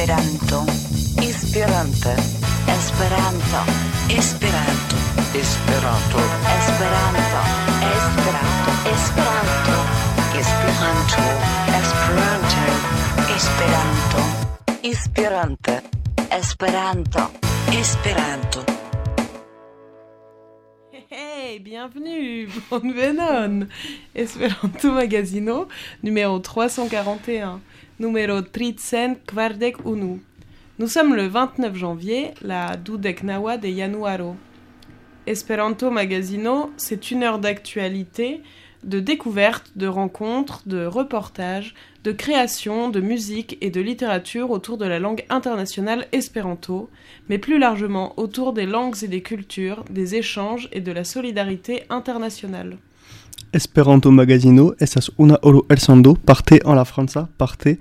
[0.00, 0.64] Esperanto.
[1.20, 2.16] Esperante.
[2.66, 3.58] Esperanto.
[4.08, 4.96] Esperanto.
[5.34, 6.18] Esperanto.
[6.56, 7.40] Esperanto.
[8.88, 9.74] Esperanto.
[10.32, 11.20] Esperanto.
[13.28, 13.60] Esperanto.
[14.80, 15.82] Esperanto.
[16.30, 16.30] Esperanto.
[16.30, 17.30] Esperanto.
[17.68, 18.80] Esperanto.
[21.12, 23.68] Hey, bienvenue, bonvenon
[24.14, 25.68] Esperanto Magazino,
[26.00, 27.60] numéro 341,
[28.00, 30.18] numéro 341.
[30.78, 34.36] Nous sommes le 29 janvier, la dudek nawa de januaro.
[35.26, 38.40] Esperanto Magazino, c'est une heure d'actualité,
[38.84, 44.86] de découverte, de rencontres, de reportages, de création, de musique et de littérature autour de
[44.86, 46.88] la langue internationale espéranto,
[47.28, 51.82] mais plus largement autour des langues et des cultures, des échanges et de la solidarité
[51.90, 52.78] internationale.
[53.52, 57.78] Esperanto Magazino estas una oro elsando parte en la Franza, parte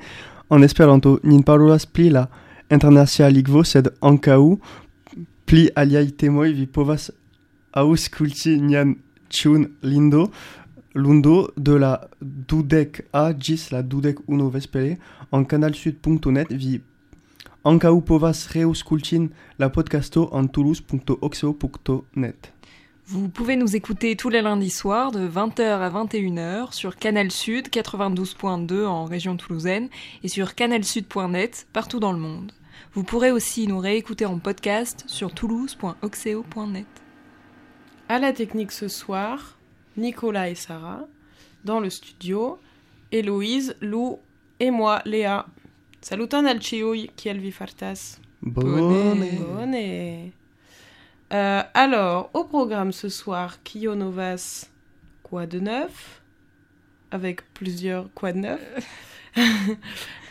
[0.49, 1.19] en Esperanto.
[1.23, 2.29] Nin parolas pli la
[2.71, 4.57] internacia lingvo, sed ankaŭ
[5.45, 7.11] pli aliaj temoj vi povas
[7.73, 8.95] aŭskulti nian
[9.29, 10.29] ĉiun lindo
[10.93, 14.97] lundo de la dudek a ĝis la dudek unu vespere
[15.31, 16.79] en canalsud.net vi
[17.69, 22.58] ankaŭ povas reaŭskultin la podcasto en toulouse.oxo.net.
[23.11, 27.69] Vous pouvez nous écouter tous les lundis soirs de 20h à 21h sur Canal Sud
[27.69, 29.89] 92.2 en région toulousaine
[30.21, 32.51] et sur canalsud.net partout dans le monde.
[32.93, 36.85] Vous pourrez aussi nous réécouter en podcast sur toulouse.oxeo.net.
[38.09, 39.57] À la technique ce soir,
[39.97, 41.07] Nicolas et Sarah.
[41.65, 42.59] Dans le studio,
[43.11, 44.19] Héloïse, Lou
[44.59, 45.47] et moi, Léa.
[46.01, 48.19] Saluton al ciui, kiel vi fartas.
[48.43, 49.25] Bone.
[49.39, 50.31] Bone.
[51.31, 54.67] Euh, alors, au programme ce soir, Kyo Novas,
[55.23, 56.21] quoi de neuf?
[57.11, 58.61] Avec plusieurs quoi de neuf?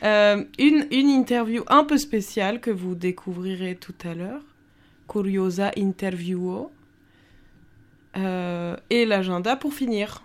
[0.04, 4.42] Euh, une, une interview un peu spéciale que vous découvrirez tout à l'heure.
[5.08, 6.70] Curiosa Interviewo.
[8.16, 10.22] Euh, et l'agenda pour finir.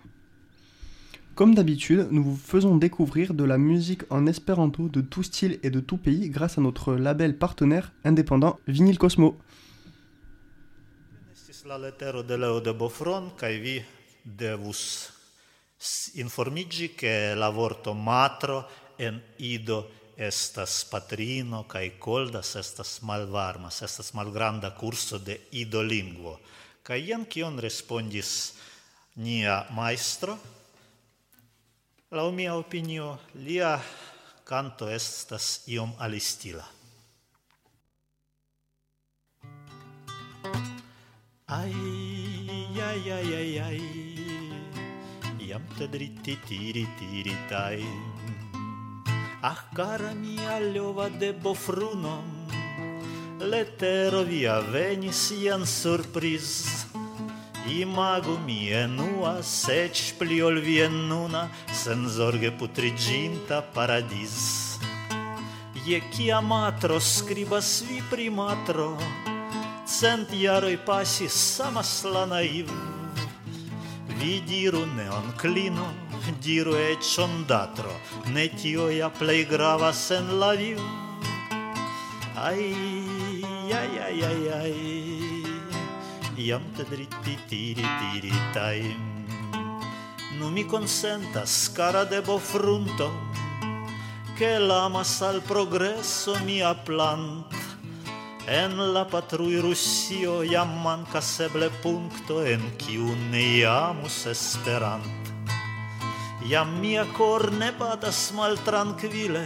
[1.34, 5.72] Comme d'habitude, nous vous faisons découvrir de la musique en espéranto de tout style et
[5.72, 9.36] de tout pays grâce à notre label partenaire indépendant Vinyl Cosmo.
[11.66, 13.84] la letero de Leo de Bofron, cae vi
[14.22, 15.12] devus
[16.16, 24.76] informigi che la vorto matro en ido estas patrino, kaj koldas estas malvarmas, estas malgranda
[24.76, 26.40] curso de idolingvo.
[26.84, 28.54] kaj jen kion respondis
[29.16, 30.38] nia maestro,
[32.12, 33.80] laŭ mia opinio, lia
[34.44, 36.68] canto estas iom alistila.
[40.44, 40.73] Thank
[41.46, 41.74] Ai,
[42.80, 43.82] ai, ai, ai, ai,
[45.44, 47.84] jam te dritti tiri tiri tai.
[49.42, 52.24] Ah, cara mia liova de bofruno,
[53.40, 56.88] letero via venis jen surpriz.
[57.68, 64.80] Imagu mi enua, sec pli ol vien nuna, senzorge putriginta paradis.
[65.84, 68.96] Je kia matro skribas vi pri matro,
[69.94, 72.74] Cent jaroj pasis samas la naivo
[74.18, 75.86] Vi diru ne onklino,
[76.42, 77.94] diru eĉ ondatro
[78.34, 80.88] Ne tio ja plej gravas en la vivo
[82.42, 82.74] Ai,
[83.82, 84.76] ai, ai, ai, ai
[86.48, 89.10] Iam te dritti tiri tiri taim.
[90.40, 93.12] Nu mi consentas, cara debo frunto
[94.38, 97.63] Che l'amas al progresso mia planto
[98.48, 105.32] En la patrui Russio jam mancas eble punkto en kiu ne amus Esperant.
[106.50, 109.46] Jam mia kor ne batas maltrankvile,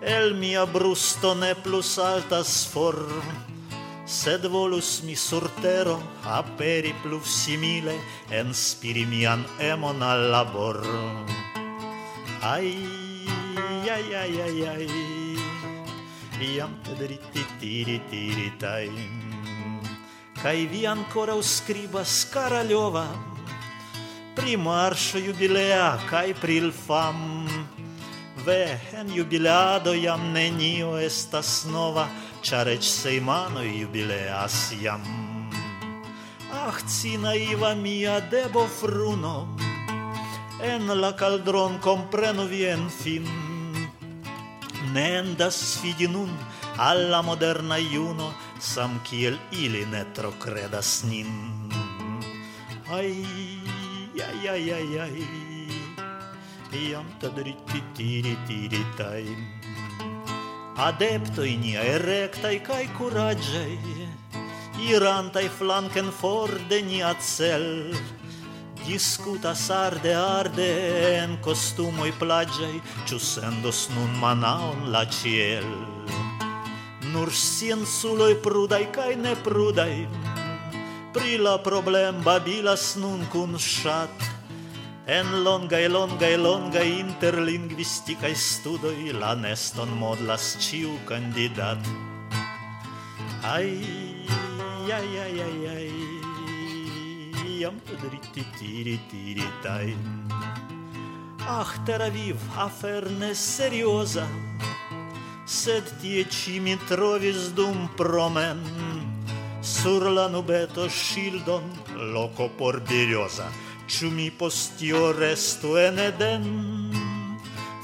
[0.00, 2.94] el mia brusto ne plus altas for,
[4.06, 7.98] sed volus mi sur tero aperi plus simile,
[8.30, 10.78] enspiri mian emon al labor.
[12.40, 12.70] Ai,
[13.90, 15.19] ai, ai, ai, ai, ai.
[16.40, 16.72] triam
[20.42, 23.04] Kaj vi ankoraŭ skribas Karaliova
[24.36, 27.44] pri marŝo jubilea kaj prilfam.
[28.46, 32.06] Ve en jubileado jam nenio estas nova,
[32.40, 35.04] ĉar eĉ sejmanoj jubileas jam.
[36.52, 39.48] Ах, ци наива мия дебо фруно,
[40.62, 43.49] en la caldron comprenu vien fin.
[44.92, 46.30] nendas fidi nun
[46.76, 51.30] alla moderna juno, sam kiel ili ne tro credas nin.
[52.90, 53.24] Ai,
[54.26, 55.24] ai, ai, ai, ai,
[56.72, 59.26] iam tadriti tiri tiri tai.
[60.80, 63.78] Adeptoi niai rectai cae curagiai,
[64.88, 67.92] irantai flanken for de nia cel,
[68.86, 70.68] Discutas arde arde
[71.22, 75.68] en costumoi plagiai, ciu sendos nun manaon la ciel.
[77.12, 80.08] Nur scienculoi prudai cae ne prudai,
[81.12, 84.10] pri la problem babilas nun cun shat,
[85.06, 87.04] en longai longai longai
[88.34, 91.78] studo i la neston modlas ciu candidat.
[93.42, 93.82] Ai,
[94.92, 95.99] ai, ai, ai, ai,
[101.46, 104.24] Ah, Tel Aviv, afer ne serioza,
[105.44, 108.64] sed tie ĉi mi trovis dum promen
[109.60, 111.68] sur la nubeto ŝildon
[112.14, 113.50] loko por birioza.
[113.90, 116.50] Ĉu mi post tio restu en Eden?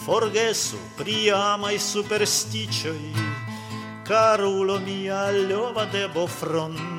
[0.06, 3.00] Forgesu pri amaj superstiĉoj,
[4.08, 6.95] karulo mia ljova de bofron.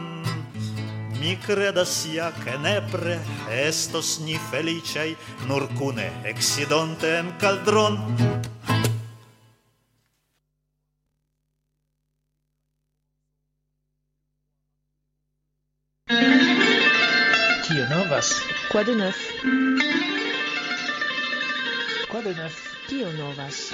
[1.27, 3.19] Ni credas ja, che nepre
[3.51, 8.15] estos ni felicei nur cune exidonte en caldron.
[17.67, 18.31] Tio novas?
[18.71, 19.19] Quoi de neuf.
[22.07, 22.55] Quoi de neuf.
[22.87, 23.73] Tio novas.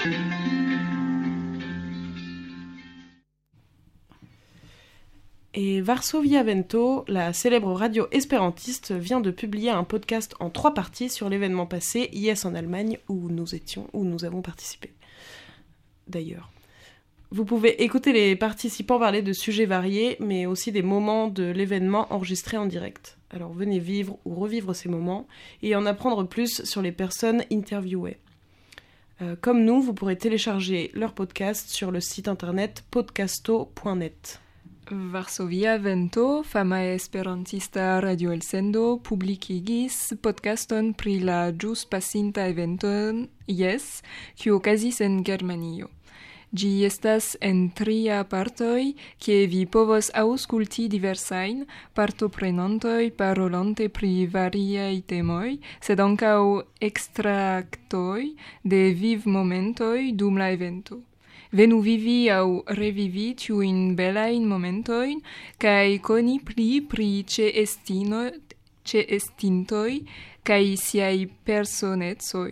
[5.55, 11.09] Et Varsovia Vento, la célèbre radio espérantiste, vient de publier un podcast en trois parties
[11.09, 14.91] sur l'événement passé, IS en Allemagne, où nous étions, où nous avons participé.
[16.07, 16.49] D'ailleurs.
[17.29, 22.11] Vous pouvez écouter les participants parler de sujets variés, mais aussi des moments de l'événement
[22.13, 23.17] enregistrés en direct.
[23.31, 25.27] Alors venez vivre ou revivre ces moments
[25.63, 28.17] et en apprendre plus sur les personnes interviewées.
[29.23, 34.42] Euh, comme nous, vous pourrez télécharger leur podcast sur le site internet podcasto.net.
[34.93, 44.03] Varsovia Vento, fama esperantista radio el sendo, publikigis podcaston pri la ĵus pasinta eventon Yes,
[44.37, 45.89] kiu okazis en Germanio.
[46.53, 51.63] Gi estas en tria partoj, kie vi povos aŭskulti diversajn
[51.97, 58.29] partoprenantoj parolante pri variaj temoj, sed ankaŭ ekstraktoj
[58.61, 61.01] de vivmomentoj dum la evento.
[61.53, 65.19] Venu vivi aŭ revivi tiujn belajn momentojn
[65.61, 68.23] kaj koni pli pri ĉeestino
[68.89, 69.91] ĉeestintoj
[70.49, 72.49] kaj siaj personecoj.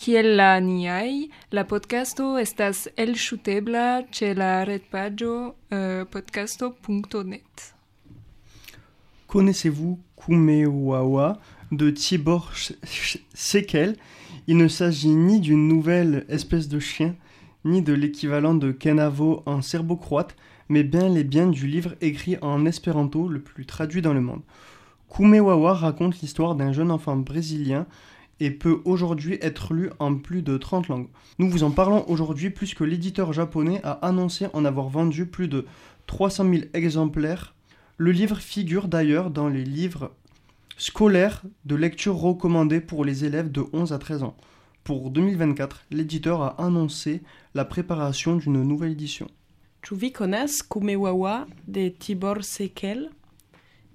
[0.00, 7.68] Kiel la niaj, la podcasto estas elŝutebla ĉe la retpaĝo uh, podcasto.net.
[9.28, 11.36] Connaissez-vous Kumewawa
[11.70, 12.50] de Tibor
[13.34, 13.96] Sekel?
[14.46, 17.16] Il ne s'agit ni d'une nouvelle espèce de chien,
[17.64, 20.36] ni de l'équivalent de Kenavo en serbo-croate,
[20.68, 24.42] mais bien les biens du livre écrit en espéranto le plus traduit dans le monde.
[25.14, 27.86] Kumewawa raconte l'histoire d'un jeune enfant brésilien
[28.40, 31.08] et peut aujourd'hui être lu en plus de 30 langues.
[31.38, 35.66] Nous vous en parlons aujourd'hui puisque l'éditeur japonais a annoncé en avoir vendu plus de
[36.06, 37.54] 300 000 exemplaires.
[37.96, 40.10] Le livre figure d'ailleurs dans les livres
[40.76, 44.36] scolaires de lecture recommandés pour les élèves de 11 à 13 ans.
[44.84, 47.22] Pour 2024, l'éditeur a annoncé
[47.54, 49.26] la préparation d'une nouvelle édition.
[49.80, 53.06] Ĉu vi konas Kumewawa de Tibor Sekel?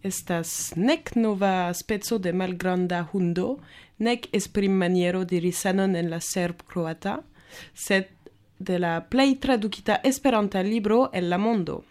[0.01, 3.59] Estas nek nova speco de malgranda hundo,
[3.99, 7.19] nek esprimmaniero diri sanon en la serb-kroata,
[7.73, 8.09] sed
[8.57, 11.83] de la plej tradukita Esperanta libro en la mondo.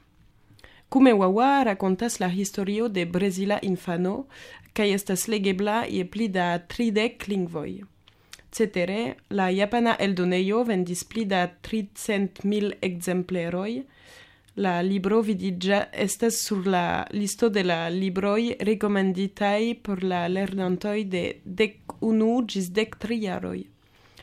[0.88, 4.24] Kumewawa rakontas la historio de brezila infano
[4.74, 7.97] kaj estas legebla je pli da tridek lingvoj.
[8.50, 13.72] Cetere, la japana eldonejo vendis pli da 300.000 ekzempleroj.
[14.58, 21.24] La libro vidiĝa estas sur la listo de la libroj rekomenditaj por la lernantoj de
[21.44, 23.60] dek unu ĝis dek tri jaroj.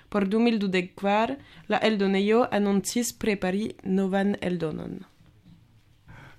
[0.10, 1.38] Por 2024,
[1.70, 5.00] la eldonejo anoncis prepari novan eldonon.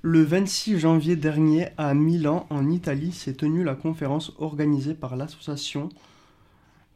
[0.02, 5.88] Le 26 janvier dernier, à Milan, en Italie, s'est tenue la conférence organisée par l'association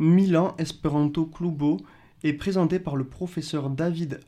[0.01, 1.77] Milan Esperanto Clubo
[2.25, 4.21] et présentée par le professeur David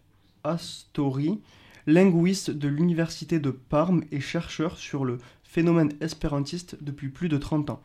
[0.44, 1.40] Astori,
[1.86, 7.70] linguiste de l'université de Parme et chercheur sur le phénomène espérantiste depuis plus de 30
[7.70, 7.80] ans.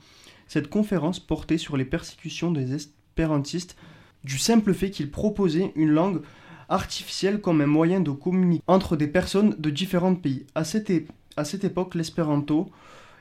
[0.50, 3.78] Cette conférence portait sur les persécutions des espérantistes
[4.26, 6.22] du simple fait qu'ils proposaient une langue
[6.68, 10.46] artificielle comme un moyen de communiquer entre des personnes de différents pays.
[10.56, 10.92] À cette,
[11.38, 12.70] à cette époque, l'espéranto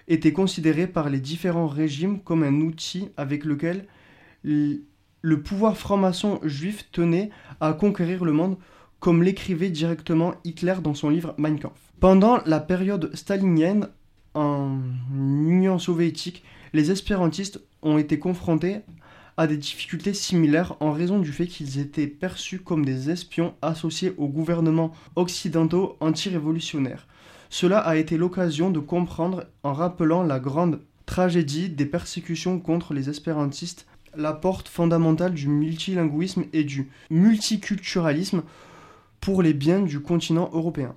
[0.08, 3.86] était considéré par les différents régimes comme un outil avec lequel
[4.46, 8.56] le pouvoir franc-maçon juif tenait à conquérir le monde
[9.00, 11.80] comme l'écrivait directement Hitler dans son livre Mein Kampf.
[12.00, 13.88] Pendant la période stalinienne
[14.34, 14.78] en
[15.12, 18.80] Union soviétique, les espérantistes ont été confrontés
[19.36, 24.14] à des difficultés similaires en raison du fait qu'ils étaient perçus comme des espions associés
[24.16, 27.06] aux gouvernements occidentaux anti-révolutionnaires.
[27.50, 33.08] Cela a été l'occasion de comprendre, en rappelant la grande tragédie des persécutions contre les
[33.08, 38.42] espérantistes, la porte fondamentale du multilinguisme et du multiculturalisme
[39.20, 40.94] pour les biens du continent européen.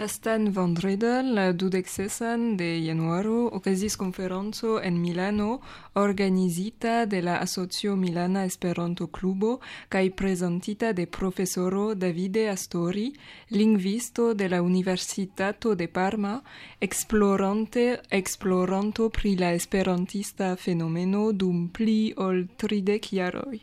[0.00, 5.60] Lastan vendredel, la dudek sesan de januaro, okazis konferenco en Milano,
[5.92, 9.58] organizita de la Asocio Milana Esperanto Klubo
[9.92, 13.10] kaj prezentita de profesoro Davide Astori,
[13.50, 16.40] lingvisto de la Universitato de Parma,
[16.80, 23.60] explorante exploranto pri la esperantista fenomeno dum pli ol tridek jaroj.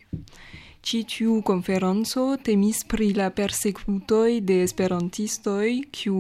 [0.88, 6.20] Ĉi tiu konferenco temis pri la persekutoj de esperantistoj kiu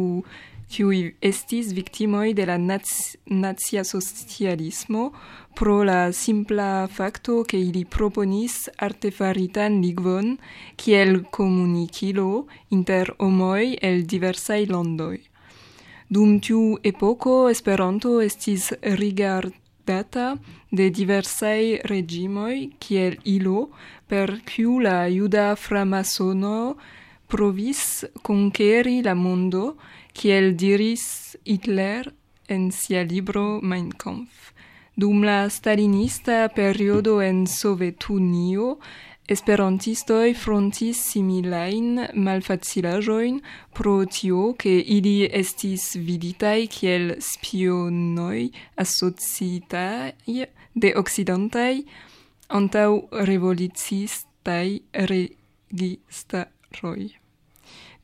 [0.67, 0.97] kiuj
[1.29, 5.03] estis viktimoj de la nacia socialismo
[5.55, 8.57] pro la simpla fakto ke ili proponis
[8.89, 10.33] artefaritan ligvon
[10.83, 12.27] kiel komunikilo
[12.79, 15.15] inter homoj el diversaj landoj.
[16.09, 19.55] Dum tiu epoko Esperanto estis rigard
[19.87, 20.27] beta
[20.71, 23.69] de diversaj regimoi kiel ilo,
[24.07, 26.75] per kiu la juda framasono
[27.27, 29.75] provis conqueri la mondo,
[30.13, 32.11] kiel diris Hitler
[32.47, 34.53] en sia libro Mein Kampf.
[34.95, 38.77] Dum la stalinista periodo en Sovetunio
[39.27, 43.41] Esperantistoj frontis similein malfacilaĵojn
[43.75, 48.47] pro tio, ke ili estis viditaj kiel spionoj
[48.79, 50.13] asocitaj
[50.79, 51.73] de okcidentaj
[52.61, 52.89] antaŭ
[53.27, 54.67] revolucistaj
[55.11, 56.99] registaroj.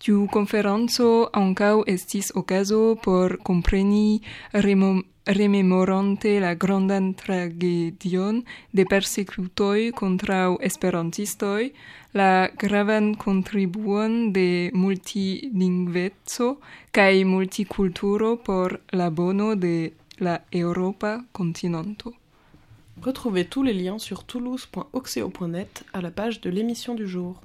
[0.03, 1.05] Tiu konferenco
[1.39, 4.19] ankaŭ estis okazo por kompreni
[5.25, 8.41] rememorante la grandan tragedion
[8.75, 11.69] de persekutoj kontraŭ esperantistoj,
[12.19, 16.50] la gravan kontribuon de multilingveco
[16.91, 22.12] kaj multikulturo por la bono de la Eŭropa kontinento.
[23.01, 27.39] Retrouvez tous les liens sur toulouse.oxeo.net à la page de l'émission du jour.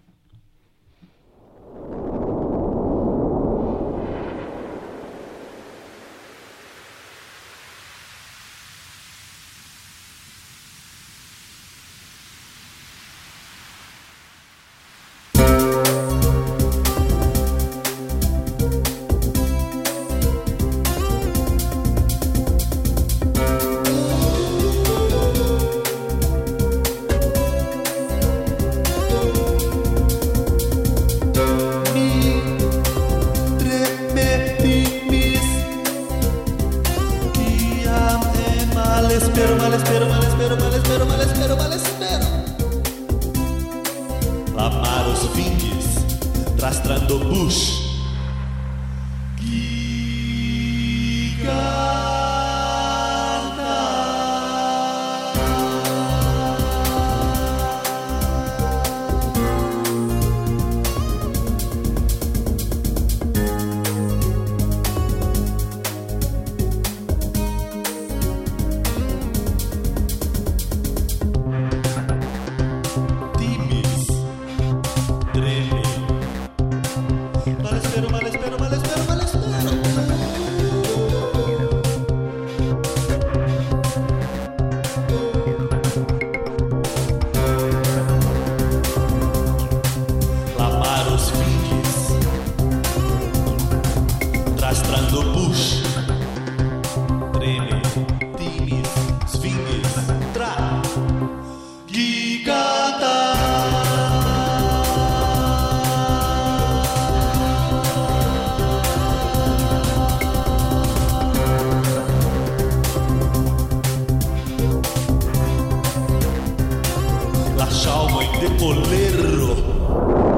[117.58, 120.37] La chalma de polero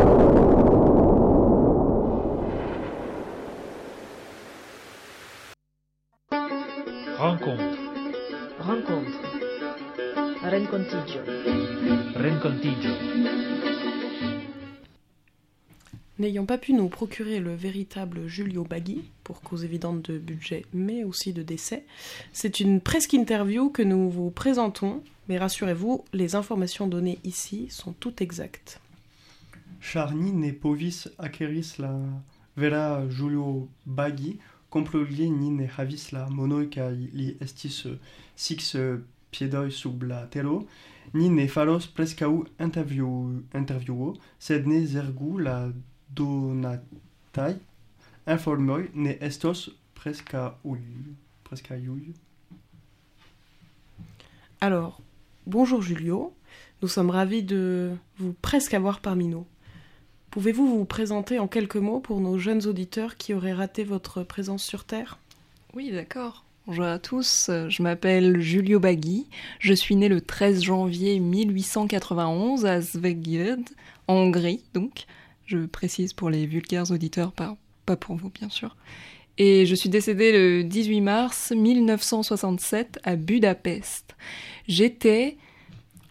[16.21, 21.03] N'ayant pas pu nous procurer le véritable Julio Bagui, pour cause évidente de budget mais
[21.03, 21.87] aussi de décès,
[22.35, 27.95] c'est une presque interview que nous vous présentons, mais rassurez-vous, les informations données ici sont
[27.95, 28.83] toutes exactes.
[29.81, 31.99] char ni ne povis akeris la
[32.55, 36.69] vera Julio Bagi, complogli ni ne havis la monoi
[37.15, 37.87] li estis
[38.37, 38.77] six
[39.31, 40.67] piedoi sub la tero,
[41.15, 45.73] ni ne faros prescau interview, interviewo, sed ne zergu la
[46.15, 47.57] donatai
[48.27, 50.81] informoi ne estos presca ui,
[51.45, 52.15] presca iui.
[54.61, 55.01] Alors,
[55.47, 56.35] bonjour Julio.
[56.83, 59.47] Nous sommes ravis de vous presque avoir parmi nous.
[60.31, 64.63] Pouvez-vous vous présenter en quelques mots pour nos jeunes auditeurs qui auraient raté votre présence
[64.63, 65.19] sur Terre?
[65.75, 66.45] Oui, d'accord.
[66.67, 69.27] Bonjour à tous, je m'appelle Julio Bagui.
[69.59, 73.65] Je suis né le 13 janvier 1891 à Szeged,
[74.07, 75.07] en Hongrie, donc.
[75.51, 78.77] Je précise pour les vulgaires auditeurs, pas, pas pour vous, bien sûr.
[79.37, 84.15] Et je suis décédé le 18 mars 1967 à Budapest.
[84.69, 85.39] J'étais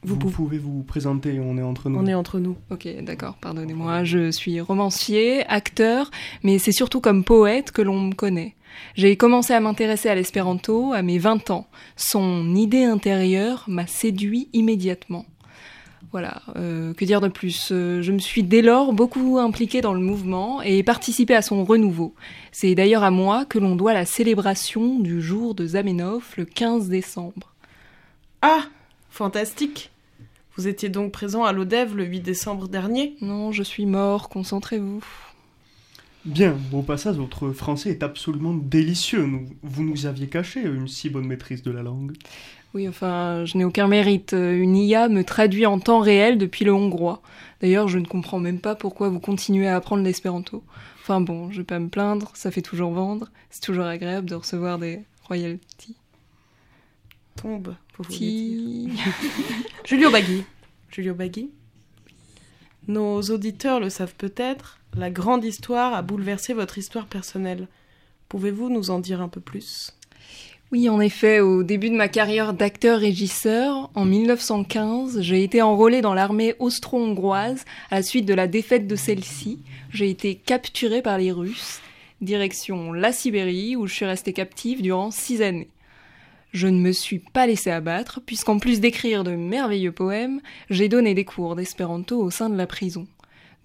[0.03, 1.99] Vous, Vous pouvez vous présenter, on est entre nous.
[1.99, 2.57] On est entre nous.
[2.69, 4.03] Ok, d'accord, pardonnez-moi.
[4.03, 6.11] Je suis romancier, acteur,
[6.43, 8.57] mais c'est surtout comme poète que l'on me connaît.
[8.95, 11.69] J'ai commencé à m'intéresser à l'espéranto à mes 20 ans.
[11.95, 15.25] Son idée intérieure m'a séduit immédiatement.
[16.11, 17.69] Voilà, euh, que dire de plus?
[17.71, 21.63] Euh, Je me suis dès lors beaucoup impliqué dans le mouvement et participé à son
[21.63, 22.15] renouveau.
[22.51, 26.89] C'est d'ailleurs à moi que l'on doit la célébration du jour de Zamenhof le 15
[26.89, 27.53] décembre.
[28.41, 28.63] Ah
[29.11, 29.91] Fantastique
[30.57, 33.15] Vous étiez donc présent à l'ODEV le 8 décembre dernier?
[33.21, 35.03] Non, je suis mort, concentrez-vous.
[36.25, 39.25] Bien, au passage, votre français est absolument délicieux.
[39.25, 42.13] Nous- vous nous aviez caché une si bonne maîtrise de la langue.
[42.73, 44.33] Oui, enfin, je n'ai aucun mérite.
[44.33, 47.21] Euh, Une IA me traduit en temps réel depuis le hongrois.
[47.61, 50.63] D'ailleurs, je ne comprends même pas pourquoi vous continuez à apprendre l'espéranto.
[51.01, 53.29] Enfin bon, je vais pas me plaindre, ça fait toujours vendre.
[53.49, 55.95] C'est toujours agréable de recevoir des royalties.
[57.35, 58.17] Tombe, vous dire.
[58.19, 58.89] Ti-
[59.85, 60.43] Julio Bagui.
[60.91, 61.49] Julio Bagui.
[62.87, 67.67] Nos auditeurs le savent peut-être, la grande histoire a bouleversé votre histoire personnelle.
[68.29, 69.93] Pouvez-vous nous en dire un peu plus?
[70.71, 76.13] Oui, en effet, au début de ma carrière d'acteur-régisseur, en 1915, j'ai été enrôlé dans
[76.13, 79.57] l'armée austro-hongroise à la suite de la défaite de celle-ci.
[79.89, 81.81] J'ai été capturé par les Russes,
[82.21, 85.71] direction la Sibérie, où je suis restée captive durant six années.
[86.51, 91.15] Je ne me suis pas laissé abattre, puisqu'en plus d'écrire de merveilleux poèmes, j'ai donné
[91.15, 93.07] des cours d'espéranto au sein de la prison.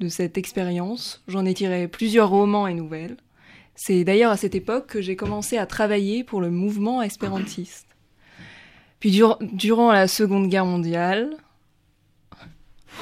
[0.01, 3.19] De cette expérience, j'en ai tiré plusieurs romans et nouvelles.
[3.74, 7.87] C'est d'ailleurs à cette époque que j'ai commencé à travailler pour le mouvement espérantiste.
[9.00, 11.37] Puis dur- durant la Seconde Guerre mondiale,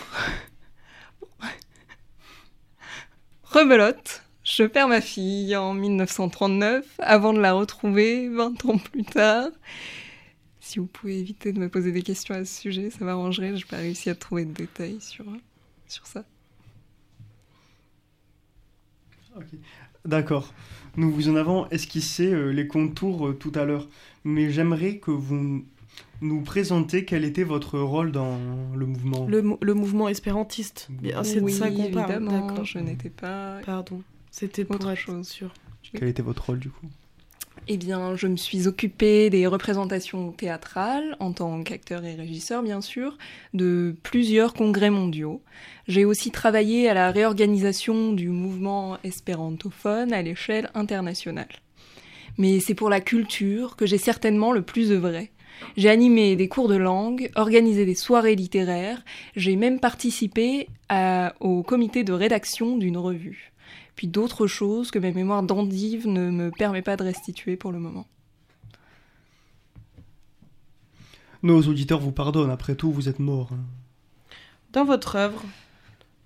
[3.45, 9.49] rebelote, je perds ma fille en 1939 avant de la retrouver 20 ans plus tard.
[10.61, 13.49] Si vous pouvez éviter de me poser des questions à ce sujet, ça m'arrangerait.
[13.57, 15.25] Je n'ai pas réussi à trouver de détails sur,
[15.87, 16.25] sur ça.
[20.05, 20.53] D'accord.
[20.97, 23.89] Nous vous en avons esquissé euh, les contours euh, tout à l'heure,
[24.25, 25.65] mais j'aimerais que vous
[26.21, 28.39] nous présentiez quel était votre rôle dans
[28.75, 29.27] le mouvement.
[29.27, 30.89] le, mou- le mouvement espérantiste.
[30.91, 32.11] Bien, c'est de ça qu'on parle.
[32.13, 32.65] évidemment, D'accord.
[32.65, 34.03] je n'étais pas Pardon.
[34.31, 35.27] C'était pour Autre être chose.
[35.29, 35.51] sûr.
[35.95, 36.87] Quel était votre rôle du coup?
[37.69, 42.81] Eh bien, je me suis occupée des représentations théâtrales, en tant qu'acteur et régisseur bien
[42.81, 43.17] sûr,
[43.55, 45.41] de plusieurs congrès mondiaux.
[45.87, 51.49] J'ai aussi travaillé à la réorganisation du mouvement espérantophone à l'échelle internationale.
[52.37, 55.31] Mais c'est pour la culture que j'ai certainement le plus œuvré.
[55.77, 59.05] J'ai animé des cours de langue, organisé des soirées littéraires,
[59.37, 63.53] j'ai même participé à- au comité de rédaction d'une revue
[63.97, 67.79] puis d'autres choses que ma mémoire d'endive ne me permet pas de restituer pour le
[67.79, 68.07] moment.
[71.43, 73.51] Nos auditeurs vous pardonnent, après tout, vous êtes mort.
[73.53, 73.65] hein.
[74.73, 75.43] Dans votre œuvre,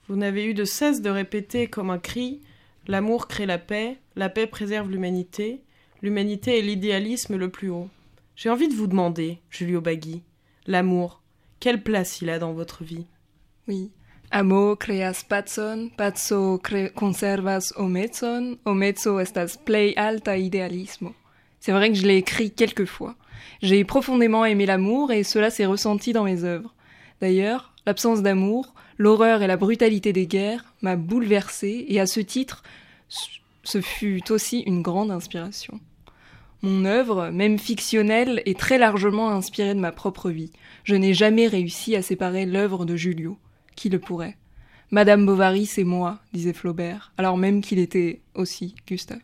[0.09, 2.41] vous n'avez eu de cesse de répéter comme un cri
[2.89, 5.61] L'amour crée la paix, la paix préserve l'humanité,
[6.03, 7.89] l'humanité est l'idéalisme le plus haut.
[8.37, 10.23] J'ai envie de vous demander, Julio Bagui,
[10.67, 11.21] l'amour,
[11.59, 13.07] quelle place il a dans votre vie?
[13.67, 13.91] Oui.
[14.31, 15.25] Amo creas
[16.95, 21.15] conservas omezon, omezo estas plei alta idealismo.
[21.61, 23.15] C'est vrai que je l'ai écrit quelques fois.
[23.63, 26.75] J'ai profondément aimé l'amour et cela s'est ressenti dans mes œuvres.
[27.21, 32.63] D'ailleurs, l'absence d'amour, l'horreur et la brutalité des guerres m'a bouleversée et à ce titre,
[33.63, 35.81] ce fut aussi une grande inspiration.
[36.63, 40.53] Mon œuvre, même fictionnelle, est très largement inspirée de ma propre vie.
[40.85, 43.39] Je n'ai jamais réussi à séparer l'œuvre de Julio.
[43.77, 44.37] Qui le pourrait
[44.91, 49.19] Madame Bovary, c'est moi, disait Flaubert, alors même qu'il était aussi Gustave.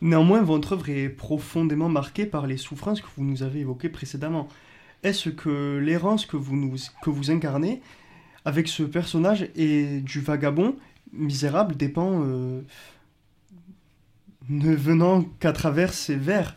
[0.00, 4.48] Néanmoins, votre œuvre est profondément marquée par les souffrances que vous nous avez évoquées précédemment.
[5.02, 7.82] Est-ce que l'errance que vous, incarnez
[8.44, 10.76] avec ce personnage et du vagabond
[11.12, 12.62] misérable dépend euh,
[14.48, 16.54] ne venant qu'à travers ses vers?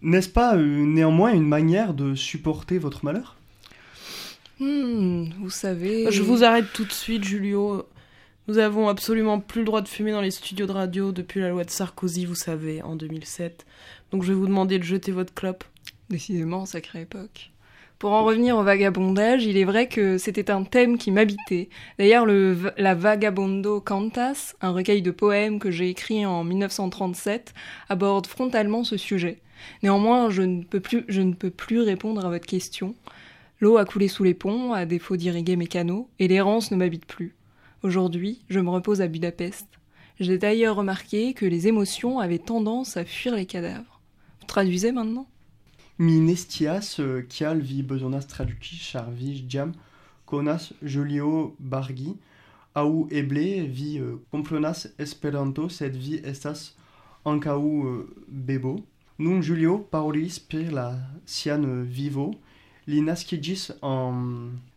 [0.00, 3.36] N'est-ce pas euh, néanmoins une manière de supporter votre malheur?
[4.60, 6.10] Hmm, vous savez.
[6.10, 7.86] Je vous arrête tout de suite, Julio.
[8.48, 11.50] Nous avons absolument plus le droit de fumer dans les studios de radio depuis la
[11.50, 13.64] loi de Sarkozy, vous savez, en 2007.
[14.10, 15.64] Donc je vais vous demander de jeter votre clope.
[16.10, 17.52] Décidément, sacrée époque.
[18.00, 21.68] Pour en revenir au vagabondage, il est vrai que c'était un thème qui m'habitait.
[22.00, 27.54] D'ailleurs, la Vagabondo Cantas, un recueil de poèmes que j'ai écrit en 1937,
[27.88, 29.38] aborde frontalement ce sujet.
[29.84, 32.96] Néanmoins, je ne peux plus, je ne peux plus répondre à votre question.
[33.62, 37.06] L'eau a coulé sous les ponts, à défaut d'irriguer mes canaux, et l'errance ne m'habite
[37.06, 37.36] plus.
[37.84, 39.68] Aujourd'hui, je me repose à Budapest.
[40.18, 44.00] J'ai d'ailleurs remarqué que les émotions avaient tendance à fuir les cadavres.
[44.40, 45.28] Vous traduisez maintenant
[46.00, 49.70] Mi nestias kial vi bezonas traduki char vi jam
[50.26, 52.16] konas Julio Bargi
[52.74, 56.74] au eble vi euh, comprenas Esperanto sed vi estas
[57.24, 58.80] ankaŭ euh, bebo.
[59.20, 60.96] Nun Julio parolis per la
[61.26, 62.32] sian euh, vivo.
[62.90, 64.16] Li naskiĝis en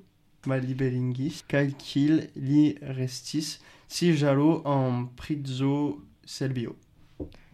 [0.46, 3.58] maliberlingis kaj kil li restis
[3.88, 6.76] si jalo en prizo selbio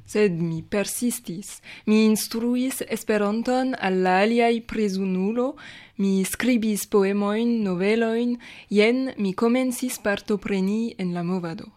[0.06, 5.54] Sed mi persistis, mi instruis Esperanton al la aliai presunulo,
[5.96, 8.36] mi scribis poemoin, noveloin,
[8.68, 11.70] jen mi comencis partopreni en la movado.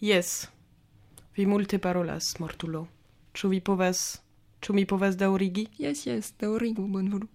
[0.00, 0.48] Yes,
[1.36, 2.86] vi multe parolas, mortulo.
[3.36, 4.22] Ĉu vi povas,
[4.64, 5.68] ĉu mi povas daŭrigi?
[5.78, 7.28] Yes, yes, daŭrigu, bonvolu.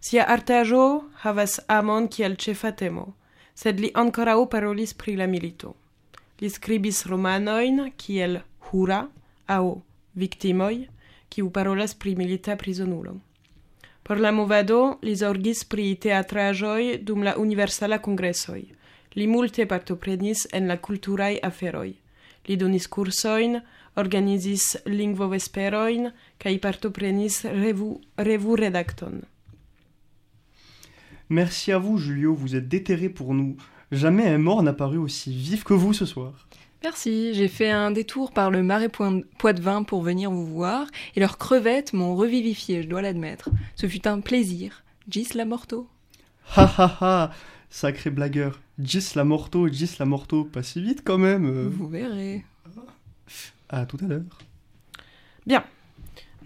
[0.00, 3.10] Sia artaĵo havas amon kiel ĉefa temo,
[3.54, 5.74] sed li ankoraŭ parolis pri la milito.
[6.40, 9.02] Li skribis romanojn kiel Hura,
[9.50, 9.64] aŭ
[10.14, 10.86] Viktimoj,
[11.30, 13.16] kiu parolas pri milita prizonulo.
[14.02, 18.62] Por la movado li zorgis pri teatraĵoj dum la universala kongresoj.
[19.14, 21.92] Li multe partoprenis en la kulturaj aferoj.
[22.48, 23.60] Li donis kursojn,
[24.02, 26.10] organizis lingvovesperojn
[26.42, 29.20] kaj partoprenis revu, revu redakton.
[31.28, 33.56] Merci à vous, Julio, vous êtes déterré pour nous.
[33.92, 36.48] Jamais un mort n'a paru aussi vif que vous ce soir.
[36.82, 38.88] Merci, j'ai fait un détour par le marais
[39.38, 43.50] Poitevin pour venir vous voir, et leurs crevettes m'ont revivifié, je dois l'admettre.
[43.74, 44.82] Ce fut un plaisir.
[45.08, 45.88] Gis la morto.
[46.56, 47.30] Ha ha ha
[47.68, 48.60] Sacré blagueur.
[48.78, 50.44] Gis la morto, gis la morto.
[50.44, 51.68] Pas si vite quand même.
[51.68, 52.44] Vous verrez.
[53.68, 54.38] À tout à l'heure.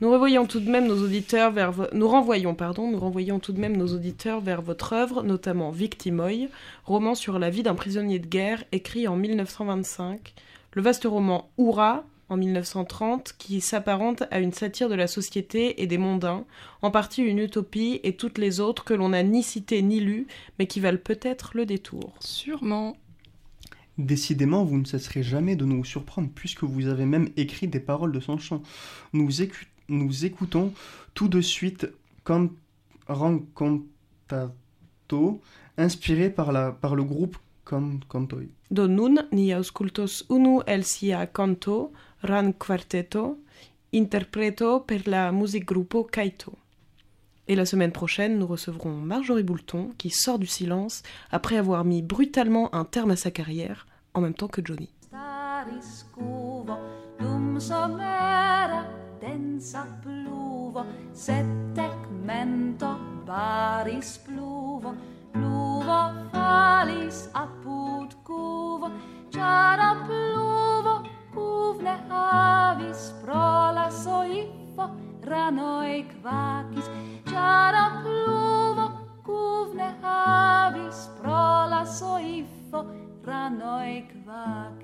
[0.01, 3.53] Nous revoyons tout de même nos auditeurs vers vo- nous renvoyons pardon, nous renvoyons tout
[3.53, 6.49] de même nos auditeurs vers votre œuvre, notamment Victimoy,
[6.85, 10.35] roman sur la vie d'un prisonnier de guerre écrit en 1925,
[10.73, 15.87] le vaste roman Oura en 1930 qui s'apparente à une satire de la société et
[15.87, 16.45] des mondains,
[16.83, 20.27] en partie une utopie et toutes les autres que l'on n'a ni citées ni lues,
[20.59, 22.15] mais qui valent peut-être le détour.
[22.21, 22.97] Sûrement.
[23.97, 28.11] Décidément, vous ne cesserez jamais de nous surprendre puisque vous avez même écrit des paroles
[28.11, 28.61] de son chant.
[29.13, 30.73] Nous, écu- nous écoutons
[31.15, 31.87] tout de suite
[32.25, 32.51] Can-
[33.09, 34.51] Rancantato,
[35.77, 38.43] inspiré par, la, par le groupe Can- Cantoi.
[38.71, 41.93] Do nun ni auscultos unu el sia canto,
[42.23, 43.39] Ran Quarteto,
[43.93, 46.53] interpreto per la musikgrupo Kaito.
[47.47, 52.01] Et la semaine prochaine, nous recevrons Marjorie Boulton, qui sort du silence après avoir mis
[52.03, 54.89] brutalement un terme à sa carrière, en même temps que Johnny.
[59.25, 61.97] densa pluvo, septec
[62.29, 62.93] mento
[63.25, 64.93] baris pluvo,
[65.33, 66.01] pluvo
[66.33, 68.91] falis apud cuvo,
[69.33, 70.95] ciara pluvo
[71.33, 74.93] cuvne avis pro la soifo,
[75.25, 76.91] ranoi quacis,
[77.25, 78.87] ciara pluvo
[79.25, 82.85] cuvne avis pro la soifo,
[83.25, 84.84] ranoi quacis.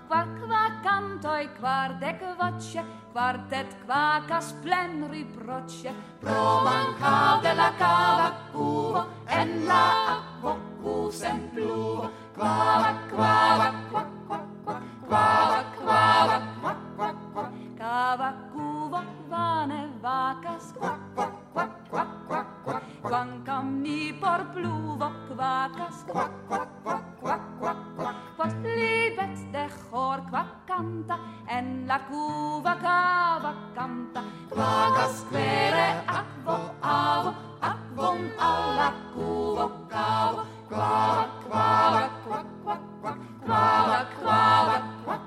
[0.11, 9.01] quacqua cantoi quardec voce quartet quacas plen riproce pro mancau de la cava cuvo
[9.39, 17.17] en la aquo cus en pluvo quava quava quac quac quac quava quava quac quac
[17.33, 26.05] quac cava, kuva vane, vakas, kvak, kvak, kvak, kvak, kvak, kvak, kvankam ni porpluvo, kvakas,
[26.05, 31.17] kvak, kvak, kvak, kvak, kvak, kvak, kvak, liebets de chor, kvak, canta,
[31.49, 34.21] en la cuva cava, canta,
[34.53, 37.33] kvakas, kvere, akvo, avo,
[37.65, 45.23] akvon, alla cuvo, cavo, kvak, kvak, kvak, kvak, kvak, kvak, kvak, kvak, kvak, kvak,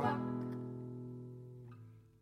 [0.00, 0.35] kvak,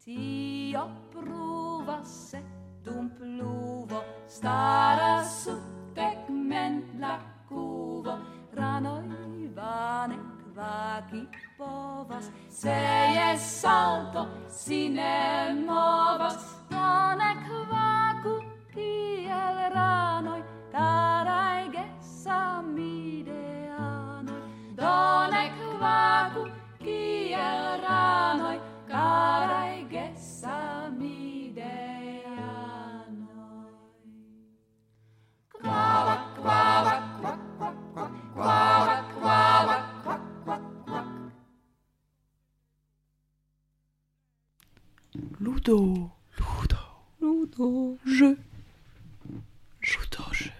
[0.05, 2.43] Ti oppruva se
[2.83, 5.57] d'un pluvo stara su
[5.95, 8.19] tek men la kuvo
[8.53, 10.19] ranoi vane
[10.53, 11.23] kvaki
[11.57, 12.77] povas se
[13.17, 17.54] je salto sine movas panek
[45.67, 46.11] Ludo.
[46.37, 46.77] Ludo.
[47.23, 47.99] Ludo.
[48.05, 48.37] Je.
[49.81, 50.51] Ludo, je.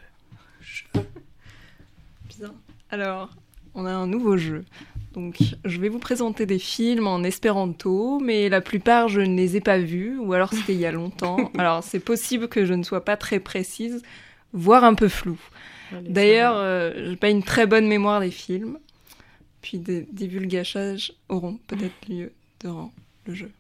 [2.29, 2.55] Bien.
[2.91, 3.29] Alors,
[3.75, 4.65] on a un nouveau jeu.
[5.13, 9.57] Donc, je vais vous présenter des films en espéranto, mais la plupart, je ne les
[9.57, 11.51] ai pas vus, ou alors c'était il y a longtemps.
[11.59, 14.03] Alors, c'est possible que je ne sois pas très précise,
[14.55, 15.41] voire un peu floue.
[15.93, 18.79] D'ailleurs, euh, j'ai pas une très bonne mémoire des films.
[19.61, 22.91] Puis des divulgachages auront peut-être lieu durant
[23.27, 23.51] le jeu.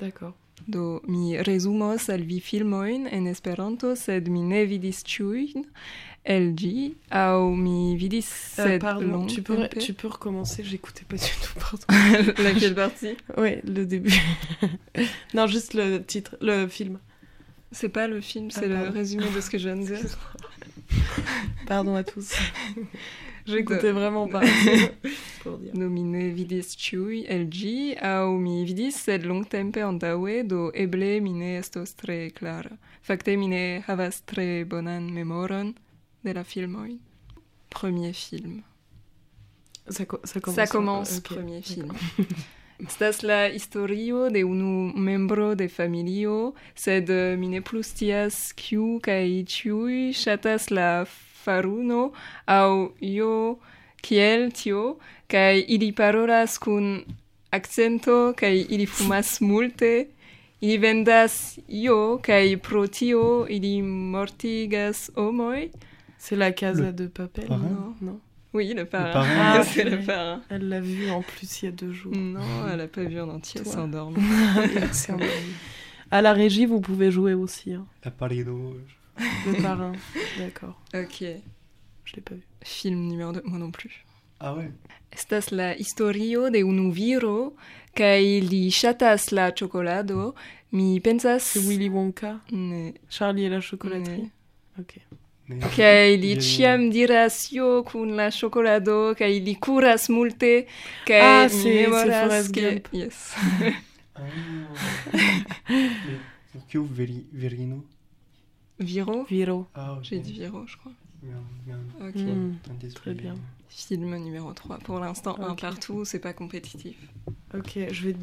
[0.00, 0.34] D'accord.
[0.68, 5.64] Do mi resumos al vi filmoin en Esperanto, sed mi ne vidis ĉiujn
[6.28, 6.72] el ĝi,
[7.16, 8.28] aŭ mi vidis
[8.58, 12.32] Euh, sed pardon, tu peux, tu peux recommencer, j'écoutais pas du tout, pardon.
[12.42, 13.16] Laquelle partie?
[13.38, 14.12] Ouais, le début.
[15.34, 16.98] non, juste le titre, le film.
[17.72, 18.92] C'est pas le film, c'est Ah, le pardon.
[18.92, 19.98] résumé de ce que je viens de dire.
[21.66, 22.32] Pardon à tous.
[23.48, 24.42] J'écoutais vraiment pas.
[25.42, 25.72] pour dire.
[25.74, 31.20] Do mi ne vidis ĉiuj el ĝi, aŭ mi vidis sed longtempe antaŭe, do eble
[31.20, 32.76] mi ne estos tre klara.
[33.02, 35.74] Fakte mi ne havas tre bonan memoron
[36.24, 36.98] de la filmoj.
[37.70, 38.62] Premier film.
[39.88, 40.56] Ça, co- ça commence.
[40.56, 41.92] Ça commence, Ok, premier film.
[42.78, 47.08] Estas la historio de unu membro de familio, sed
[47.38, 51.04] mi ne plus scias kiu kaj ĉiuj ŝatas la
[51.48, 52.12] faruno
[52.46, 53.32] aŭ io
[54.02, 54.84] kiel tio,
[55.32, 57.02] kaj ili parolas kun
[57.50, 60.06] akcento kaj ili fumas multe.
[60.60, 65.10] Ili vendas io kaj pro tio ili mortigas.
[66.18, 68.20] C'est la casa Le de Papel, parrain non, non
[68.52, 69.12] Oui, le parrain.
[69.12, 69.60] parrain.
[69.60, 70.40] Ah, c'est le parrain.
[70.50, 72.12] Elle l'a vu en plus il y a deux jours.
[72.16, 72.40] Non,
[72.72, 74.16] elle a pas vu en entier, elle endormi.
[76.10, 77.74] À la régie, vous pouvez jouer aussi.
[77.74, 77.86] hein.
[78.04, 78.74] La parido.
[79.46, 79.92] Le parrain.
[80.38, 80.74] D'accord.
[80.94, 81.20] Ok.
[82.04, 82.42] Je l'ai pas vu.
[82.62, 84.04] Film numéro 2, moi non plus.
[84.40, 84.70] Ah ouais
[85.12, 87.54] Estas la historio de unu viro
[87.96, 90.34] kaj li ŝatas la ĉokolado.
[90.72, 92.40] Mi pensas C'est Willy Wonka?
[92.52, 94.22] ne, Charlie et la chocolaterie?
[94.22, 94.30] ne.
[94.78, 94.94] Ok.
[95.76, 100.66] Kaj li ĉiam diras jo kun la ĉokolado kaj li kuras multe
[101.06, 103.34] kaj Ah, mi memoras ke yes.
[104.14, 104.22] Ah.
[106.96, 107.82] Veri- Verino?
[108.78, 109.66] Viro Viro.
[109.74, 109.98] Ah.
[110.02, 110.92] J'ai dit Viro, je crois.
[111.22, 111.80] Merde.
[112.00, 112.14] Ok.
[112.16, 112.54] Hmm.
[112.94, 113.34] Très bien.
[113.68, 114.78] Film numéro 3.
[114.78, 116.96] Pour l'instant, un partout, c'est pas compétitif.
[117.54, 118.16] Ok, je vais.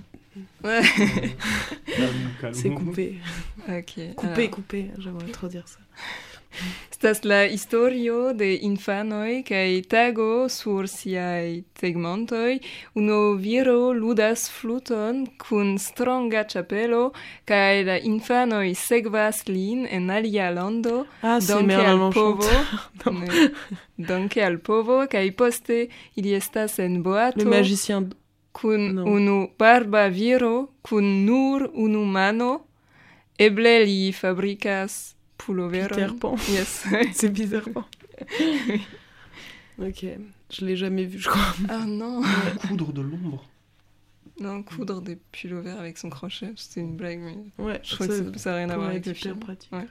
[0.63, 0.82] Ouais.
[2.54, 3.20] C'est coupé.
[3.70, 4.15] ok.
[4.15, 4.52] Coupé, alors.
[4.52, 4.91] coupé.
[4.98, 5.80] J'aimerais trop dire ça.
[6.91, 12.60] Estas la historio de infanoj kaj tago sur siaj tegmontoj.
[12.96, 17.12] Unu viro ludas fluton kun stronga ĉapelo
[17.46, 21.06] kaj la infanoj sekvas lin en alia lando.
[21.22, 22.52] Ah, donke al povo.
[23.20, 23.50] ne,
[23.98, 27.44] donke al povo kaj poste ili estas en boato.
[27.44, 28.13] Le magicien
[28.52, 29.10] kun non.
[29.18, 32.54] unu barba viro kun nur unu mano.
[33.38, 35.14] Eble li fabrikas
[35.45, 36.36] puloveron Peter Pan.
[36.49, 36.86] Yes.
[37.13, 37.86] C'est Peter Pan.
[39.79, 40.05] ok.
[40.51, 41.55] Je l'ai jamais vu, je crois.
[41.69, 42.21] Ah non
[42.67, 43.43] Coudre de l'ombre.
[44.39, 48.38] Non, coudre des pullovers avec son crochet, c'était une blague, mais Ouais, je crois que
[48.38, 49.39] ça- n'a rien à voir avec le film.
[49.39, 49.71] pratique.
[49.71, 49.88] Ouais.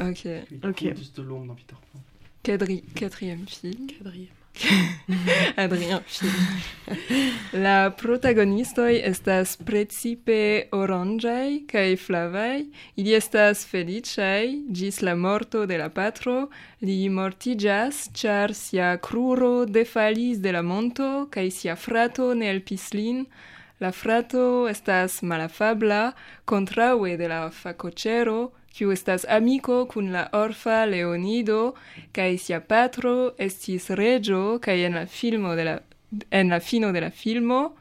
[0.00, 0.96] Ok, Il Ok.
[0.96, 2.00] juste de l'ombre dans Peter Pan.
[2.42, 3.86] Quadri- quatrième film.
[3.86, 4.28] Quadrille.
[5.56, 6.00] Adrien.
[7.52, 12.66] la protagonistoi estas precipe orangei cae flavei.
[12.96, 16.48] Ili estas felicei gis la morto de la patro.
[16.80, 23.26] Li mortigas, char sia cruro defalis de la monto, cae sia frato ne elpis lin,
[23.80, 26.12] La frato estas malafabla,
[26.44, 31.74] kontraŭe de la fakoĉero, kiu estas amiko kun la orfa Leonido,
[32.12, 35.76] kaj sia patro estis reĝo, kaj en la filmo de la
[36.30, 37.74] en la fino de la filmo,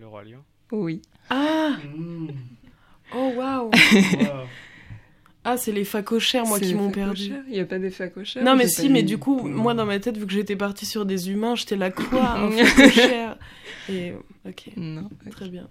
[0.00, 0.42] Le Roi Lion?
[0.72, 1.00] oui.
[1.30, 2.28] Ah Mm.
[3.14, 4.46] Oh waouh Wow.
[5.46, 7.30] Ah, c'est les facochères, moi, qui m'ont perdu.
[7.48, 9.98] Il n'y a pas des facochères Non, mais si, mais du coup, moi, dans ma
[9.98, 13.36] tête, vu que j'étais partie sur des humains, j'étais là, quoi Un facochère
[13.88, 14.12] Et,
[14.46, 15.08] ok, Non.
[15.30, 15.68] très bien.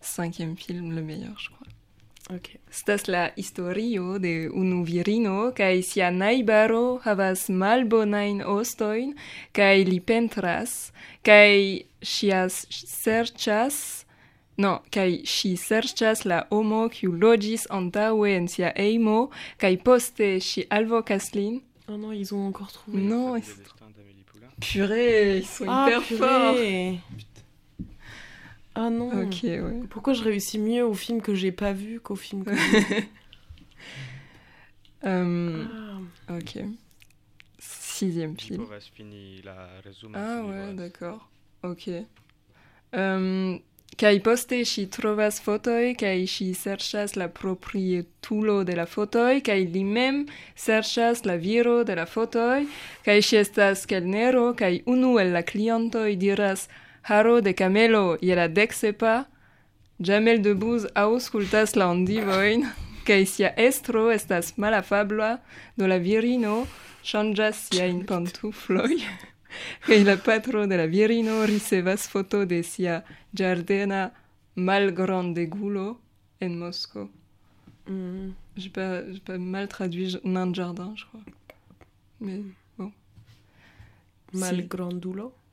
[0.00, 1.66] Cinquième film, le meilleur, je crois.
[2.36, 2.58] Ok.
[2.70, 9.14] Estas la historio de unu virino kaj sia najbaro havas malbonajn ostojn
[9.52, 10.92] kaj li pentras
[11.26, 14.04] kaj ŝia serĉas
[14.62, 20.68] no kaj ŝi serĉas la homo kiu loĝis antaŭe en sia hejmo kaj poste ŝi
[20.70, 21.60] alvokas lin.
[21.88, 23.00] Oh non, ils ont encore trouvé.
[23.02, 23.58] Non, ils-
[24.60, 26.54] purée, ils sont Ah, hyper forts.
[28.74, 29.82] Ah non Ok, ouais.
[29.90, 33.08] Pourquoi je réussis mieux au film que j'ai pas vu qu'au film que j'ai vu
[35.04, 35.64] Euh,
[36.28, 36.34] Ah.
[36.36, 36.58] ok.
[37.58, 38.66] Sixième Il film.
[40.14, 41.28] Ah ouais, d'accord.
[41.62, 41.88] Ok.
[42.92, 43.60] Um,
[44.00, 49.82] kaj poste ŝi trovas fotoj kaj ŝi serĉas la proprietulo de la fotoj kaj li
[49.84, 50.24] mem
[50.56, 52.64] serĉas la viro de la fotoj
[53.06, 56.66] kaj ŝi estas kelnero kaj unu el la klientoj diras
[57.02, 59.24] haro de camelo je la deksepa
[59.98, 62.66] Jamel Debbouze aŭskultas la ondivojn
[63.06, 65.38] kaj sia estro estas malafabla
[65.76, 66.66] do la virino
[67.04, 69.00] ŝanĝas siajn pantufloj
[69.86, 74.10] kaj la patro de la virino ricevas foto de sia ĝardena
[74.54, 75.98] malgrandegulo
[76.40, 77.08] en Moscou.
[77.86, 78.34] Hmm.
[78.56, 79.02] J'ai pas,
[79.38, 81.22] mal traduit nain de jardin, je crois.
[82.20, 82.42] Mais
[84.32, 84.68] Mal Si.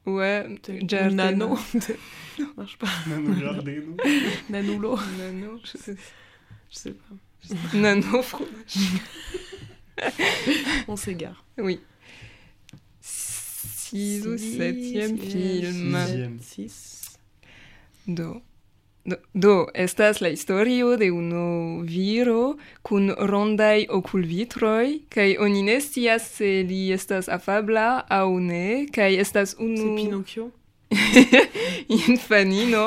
[0.08, 1.32] Ouais, Jardena.
[1.32, 1.58] Nano
[2.40, 2.88] Non, marche pas.
[3.08, 3.96] Nano Jardino.
[4.50, 5.96] Nanulo Nano, je sais,
[6.70, 7.78] Je sais pas.
[7.78, 9.02] Nano fromage.
[10.88, 11.44] On s'égare.
[11.58, 11.80] Oui.
[13.02, 15.98] Six ou Six, septième yes, film.
[16.06, 16.40] Sixième.
[16.42, 17.20] Six.
[18.08, 18.42] Do.
[19.08, 26.28] Do, do, estas la historio de unu viro kun rondaj okulvitroj, kaj oni ne scias
[26.36, 29.96] se li estas afabla aŭ ne, kaj estas unu...
[29.96, 30.50] Pinocchio?
[32.08, 32.84] infanino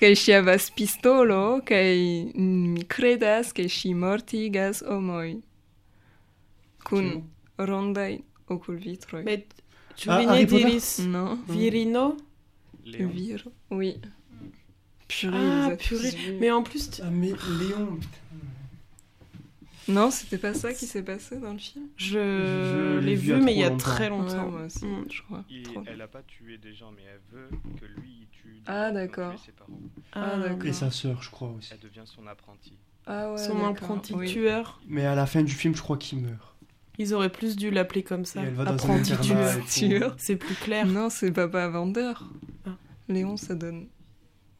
[0.00, 1.92] kaj ŝi havas pistolo kaj
[2.36, 5.38] mi kredas ke ŝi mortigas homoj
[6.88, 7.64] kun mm.
[7.70, 9.24] rondaj okulvitroj.
[9.98, 11.24] Ĉu vi ne diris no.
[11.48, 12.04] virino?
[12.84, 13.10] Leon.
[13.12, 13.96] Viro, oui.
[15.08, 16.12] Purée, Ah, purée.
[16.40, 17.98] Mais en plus, tu- Ah, mais Léon.
[19.88, 21.86] Non, c'était pas ça qui s'est passé dans le film?
[21.96, 24.50] je, Je l'ai vu mais il y a très Ouais, longtemps.
[24.50, 25.04] moi aussi, Mm.
[25.10, 25.44] je crois.
[25.86, 27.48] Elle a pas tué des gens, mais elle veut
[27.80, 28.48] que lui il tue.
[28.52, 29.34] des Ah, d'accord.
[29.56, 29.80] parents.
[30.12, 30.66] Ah, d'accord.
[30.66, 31.70] Et sa sœur, je crois aussi.
[31.72, 32.74] Elle devient son apprenti.
[33.06, 34.26] Ah ouais, Son apprenti oui.
[34.30, 34.78] tueur.
[34.86, 36.54] Mais à la fin du film, je crois qu'il meurt.
[36.98, 38.42] Ils auraient plus dû l'appeler comme ça.
[38.42, 39.12] Et elle va dans un Apprenti.
[39.86, 40.14] Tueur.
[40.18, 40.84] C'est plus clair.
[40.86, 42.28] Non, c'est Papa Vendeur.
[42.66, 42.76] Ah.
[43.08, 43.86] Léon, ça donne.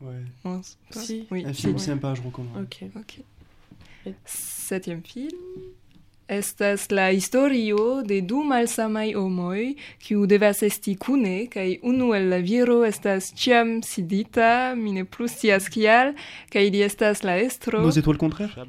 [0.00, 0.22] Ouais.
[0.42, 1.26] pas- Si.
[1.30, 2.62] Oui, Un film sympa, je recommande.
[2.62, 2.84] Ok.
[2.96, 3.20] Ok.
[4.06, 5.30] Et- Septième film.
[6.30, 12.38] Estas la historio de du malsamaj homoj, kiu devas esti kune, kaj unu el la
[12.40, 16.12] viro estas ĉiam sidita, mi ne plu scias kial,
[16.52, 17.80] kaj li estas la estro.
[17.80, 18.66] Nos étoiles contraires.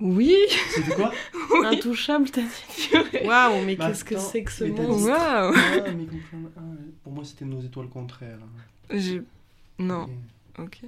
[0.00, 0.34] Oui,
[0.74, 1.12] C'était quoi
[1.70, 5.52] Intouchable, t'as dit Waouh, mais Bah, qu'est-ce que c'est que ce monstre waouh.
[5.54, 5.84] Ah,
[6.56, 6.60] ah,
[7.04, 8.38] Pour moi, c'était nos étoiles contraires.
[8.90, 9.22] Je-
[9.78, 10.10] Non, Ok.
[10.58, 10.80] Ok.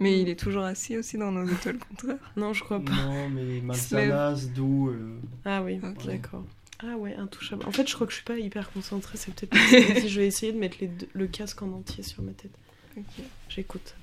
[0.00, 2.32] Mais il est toujours assis aussi dans nos étoiles contraires.
[2.36, 2.90] Non, je crois pas.
[2.90, 4.88] Non, mais Malsanas, d'où.
[4.88, 6.44] euh, Ah oui, d'accord.
[6.80, 7.64] Ah ouais, intouchable.
[7.66, 9.16] En fait, je crois que je suis pas hyper concentrée.
[9.16, 11.70] C'est peut-être parce que si je vais essayer de mettre les deux- le casque en
[11.72, 12.50] entier sur ma tête.
[12.96, 13.04] Ok.
[13.48, 13.94] J'écoute.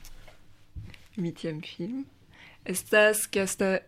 [1.17, 2.03] Huitième film.
[2.65, 3.27] Estas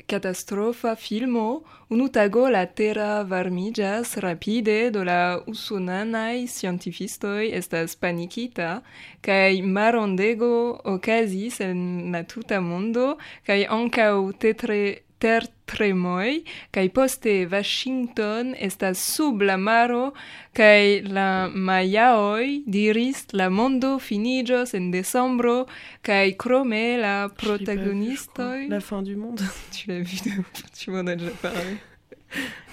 [0.07, 8.81] catastrofa filmo, unu tago la terra varmigas rapide do la usonanai scientifistoi estas panikita,
[9.21, 16.41] kai marondego okazis en la tuta mondo, kai ancau tetre tertremoj
[16.75, 20.11] kaj poste Washington estas sub la maro
[20.57, 25.55] kaj la majaoj diris la mondo finiĝos en decembro
[26.01, 29.41] kaj krome la Je je protagonistoj La fin du monde.
[29.73, 30.31] tu l'as vu de...
[30.79, 31.77] tu m'en as déjà parlé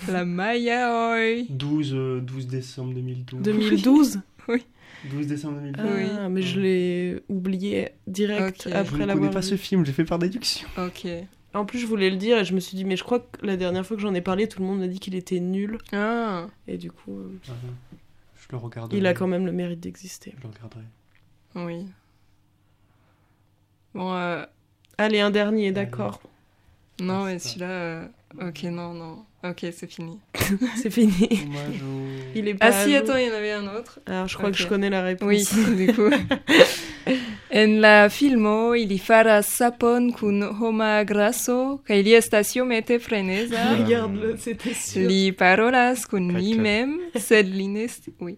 [0.08, 1.46] La Maya oi.
[1.50, 3.42] 12, euh, 12 décembre 2012.
[3.42, 4.20] 2012
[5.10, 5.84] 12 décembre 2012.
[5.86, 5.94] Ah,
[6.26, 6.30] Oui.
[6.30, 8.72] mais je l'ai oublié direct Ok.
[8.72, 9.46] Je après ne connais l'avoir pas vu.
[9.48, 10.66] ce film, j'ai fait par déduction.
[10.78, 11.06] Ok.
[11.54, 13.44] En plus, je voulais le dire et je me suis dit, mais je crois que
[13.44, 15.78] la dernière fois que j'en ai parlé, tout le monde m'a dit qu'il était nul.
[15.92, 16.46] Ah.
[16.66, 17.38] Et du coup, euh,
[18.36, 18.98] Je le regarderai.
[18.98, 20.34] il a quand même le mérite d'exister.
[20.38, 20.82] Je le regarderai.
[21.54, 21.86] Oui.
[23.94, 24.44] Bon, euh,
[24.98, 26.20] Allez, un dernier, d'accord.
[27.00, 27.70] non, Ah, mais celui-là.
[27.70, 28.06] euh,
[28.42, 29.24] Ok, non, non.
[29.42, 30.18] Ok, c'est fini.
[30.76, 31.48] C'est fini.
[32.34, 32.98] Il est pas Ah si, jour.
[32.98, 34.00] attends, il y en avait un autre.
[34.06, 35.28] Alors, je crois que je connais la réponse.
[35.54, 36.10] Oui, du coup.
[37.58, 41.56] En la filmo ili faras sapon kun homa graso
[41.86, 43.62] kaj li estas iomete freneza.
[43.78, 45.08] Regarde-le, c'était sûr.
[45.08, 48.36] Li parolas kun li mem, sed li ne sti- Oui.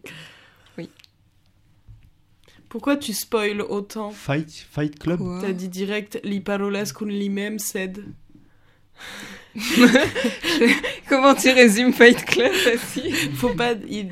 [2.68, 4.12] Pourquoi tu spoil autant?
[4.12, 5.20] Fight, Fight Club?
[5.40, 7.98] T'as dit direct li parolas kun li mem sed.
[11.08, 13.72] Comment tu résumes Fight Club aussi Faut pas.
[13.88, 14.08] Il,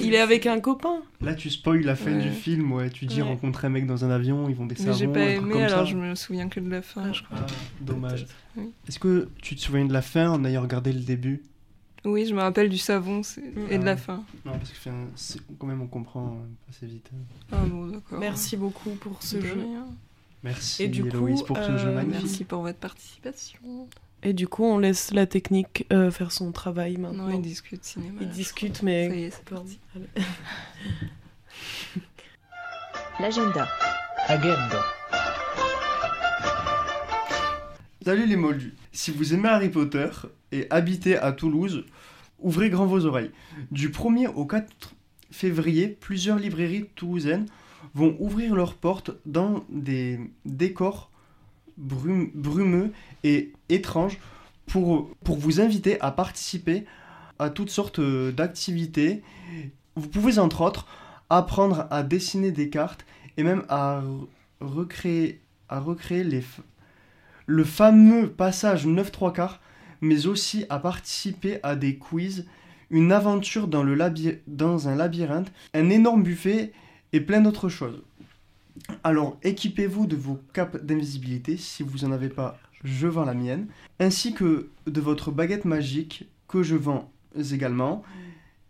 [0.00, 1.02] il est avec un copain.
[1.20, 2.22] Là, tu spoil la fin Ouais.
[2.22, 2.90] du film, ouais.
[2.90, 3.28] Tu dis Ouais.
[3.28, 5.62] rencontrer un mec dans un avion, ils vont des Mais savons, j'ai pas aimé, comme
[5.62, 5.84] alors ça.
[5.84, 7.38] je me souviens que de la fin, je crois.
[7.40, 7.46] Ah,
[7.80, 8.26] dommage.
[8.56, 8.70] Oui.
[8.88, 11.42] Est-ce que tu te souviens de la fin en ayant regardé le début?
[12.04, 13.20] Oui, je me rappelle du savon
[13.68, 13.96] et de la Ah.
[13.96, 14.24] fin.
[14.46, 14.96] Non, parce que enfin,
[15.58, 17.10] quand même on comprend euh, assez vite.
[17.52, 18.18] Ah bon, d'accord.
[18.18, 19.52] Merci beaucoup pour ce De jeu.
[19.52, 19.86] rien.
[20.42, 22.22] Merci Et du Héloïse coup, pour ce euh, jeu magnifique.
[22.22, 23.58] Merci pour votre participation.
[24.22, 27.28] Et du coup, on laisse la technique euh, faire son travail maintenant.
[27.28, 28.20] Non, ils discutent cinéma.
[28.20, 29.08] Ils discutent, mais.
[29.08, 29.78] Ça y est, c'est parti.
[33.20, 33.68] L'agenda.
[34.28, 34.84] Agenda.
[38.04, 38.74] Salut les moldus.
[38.92, 40.08] Si vous aimez Harry Potter
[40.52, 41.84] et habitez à Toulouse,
[42.38, 43.30] ouvrez grand vos oreilles.
[43.70, 44.94] Du 1er au 4
[45.30, 47.46] février, plusieurs librairies toulousaines
[47.94, 51.09] vont ouvrir leurs portes dans des décors
[51.80, 52.92] brum- brumeux
[53.24, 54.18] et étranges
[54.66, 56.84] pour, vous inviter à participer
[57.38, 59.22] à toutes sortes euh, d'activités.
[59.96, 60.86] Vous pouvez entre autres
[61.30, 63.04] apprendre à dessiner des cartes
[63.36, 64.26] et même à re-
[64.60, 65.40] recréer,
[66.24, 66.42] les,
[67.46, 69.60] le fameux passage 9 3 quarts,
[70.00, 72.46] mais aussi à participer à des quiz,
[72.90, 73.96] une aventure dans, le
[74.46, 76.72] dans un labyrinthe, un énorme buffet
[77.12, 78.02] et plein d'autres choses.
[79.04, 83.66] Alors équipez-vous de vos capes d'invisibilité, si vous n'en avez pas, je vends la mienne,
[83.98, 87.10] ainsi que de votre baguette magique, que je vends
[87.52, 88.02] également,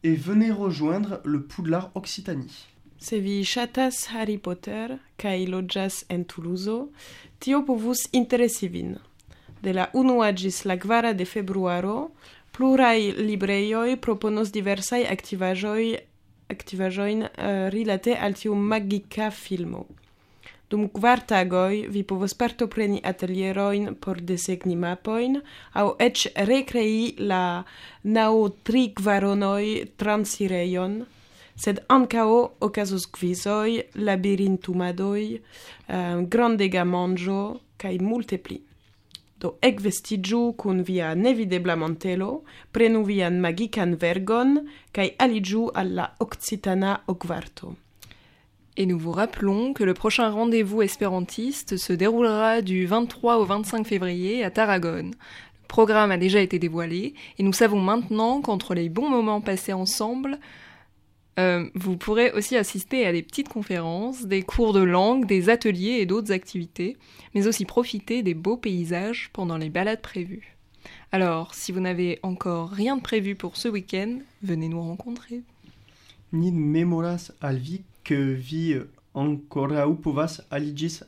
[0.03, 2.67] et venez rejoindre le Poudlard Occitanie.
[3.01, 6.91] Se vi ŝatas Harry Potter kaj loĝas en Tuluzo,
[7.41, 8.69] tio povus interesi.
[9.63, 12.11] De la unua ĝis la kvara de februaro,
[12.53, 15.97] pluraj librejoj proponos diversaj aktivaĵoj
[16.51, 19.87] aktivaĵojn eh, rilate al tiu magika filmo.
[20.71, 25.41] Dum kvar tagoj vi povos partopreni atelierojn por desegni mapojn
[25.75, 27.65] aŭ eĉ rekrei la
[28.05, 29.65] naŭ tri kvaronoj
[29.99, 31.01] transirejon,
[31.59, 32.29] sed ankaŭ
[32.69, 35.43] okazos kvizoj, labirintumadoj, um,
[35.97, 37.43] eh, grandega manĝo
[37.81, 38.61] kaj multe pli.
[39.41, 42.43] Do ekvestiĝu kun via nevidebla mantelo,
[42.77, 44.59] prenu vian magikan vergon
[44.93, 47.73] kaj aliĝu al la Occitana Okvarto.
[48.77, 53.87] Et nous vous rappelons que le prochain rendez-vous espérantiste se déroulera du 23 au 25
[53.87, 55.11] février à Tarragone.
[55.13, 59.73] Le programme a déjà été dévoilé et nous savons maintenant qu'entre les bons moments passés
[59.73, 60.39] ensemble,
[61.39, 65.99] euh, vous pourrez aussi assister à des petites conférences, des cours de langue, des ateliers
[66.01, 66.97] et d'autres activités,
[67.35, 70.57] mais aussi profiter des beaux paysages pendant les balades prévues.
[71.13, 75.43] Alors, si vous n'avez encore rien de prévu pour ce week-end, venez nous rencontrer.
[76.33, 78.75] Memoras al vi que vi
[79.15, 79.39] al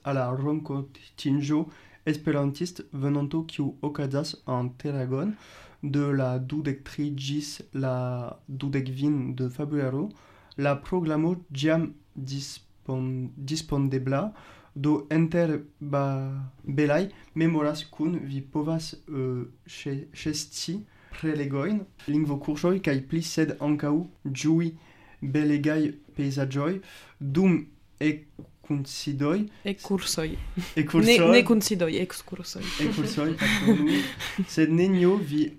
[0.04, 0.30] la
[2.06, 2.84] esperantiste
[4.46, 4.68] en
[5.82, 10.08] de la dudek tri ĝis la dudek vin de februaro
[10.58, 14.32] la programo jam dispon, dispondebla
[14.74, 16.04] do enter ba
[16.64, 20.78] belai memoras kun vi povas uh, chesti
[21.12, 23.94] prelegoin lingvo kursoj kaj pli sed ankaŭ
[24.42, 24.72] ĝui
[25.22, 26.80] belegai pejzaĝoj
[27.20, 27.58] dum
[28.00, 28.10] e
[29.64, 30.28] Ekskursoj.
[30.28, 32.62] Ne, ekursoj ne ekskursoj.
[32.86, 33.98] ekursoj pardonu,
[34.48, 35.50] sed nenio vi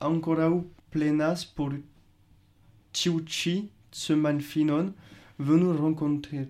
[0.00, 0.62] ankoraŭ
[0.92, 1.78] plenas por
[2.92, 3.54] tiu ĉi
[3.92, 4.92] semanfinon
[5.38, 6.46] venu rencontrer.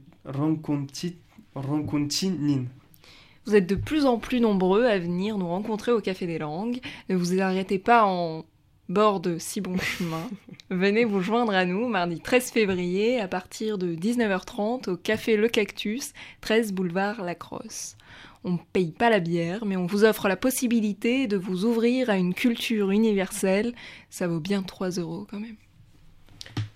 [3.45, 6.79] Vous êtes de plus en plus nombreux à venir nous rencontrer au Café des Langues.
[7.09, 8.45] Ne vous arrêtez pas en
[8.93, 10.29] bord de si bon chemin,
[10.71, 15.49] venez vous joindre à nous mardi 13 février à partir de 19h30 au café Le
[15.49, 16.13] Cactus,
[16.43, 17.97] 13 boulevard Lacrosse.
[18.45, 22.11] On ne paye pas la bière, mais on vous offre la possibilité de vous ouvrir
[22.11, 23.75] à une culture universelle.
[24.11, 25.57] Ça vaut bien 3 euros quand même.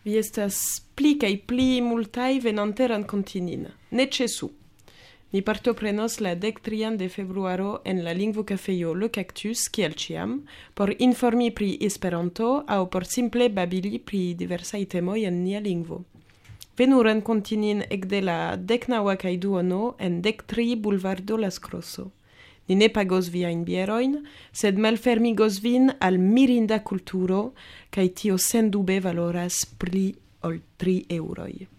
[0.07, 0.57] Vi estas
[0.95, 3.67] pli kaj pli multaj venante renkontinin.
[3.91, 4.53] Ne ĉesu.
[5.33, 10.37] Ni partoprenos la dektrian de februaro en la lingvo kafejo Le Cactus kiel ĉiam
[10.75, 16.05] por informi pri Esperanto aŭ por simple babili pri diversaj temoj en nia lingvo.
[16.79, 22.13] Venu renkonti nin ekde la deknaŭa kaj duono en dektri Bulvardo Las Crosso.
[22.69, 24.21] Ni ne pagos viajn bierojn,
[24.53, 27.53] sed malfermigos vin al mirinda kulturo
[27.91, 30.13] kaj tio sendube valoras pli
[30.47, 31.76] ol tri euroi.